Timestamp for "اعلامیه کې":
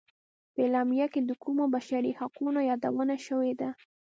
0.65-1.21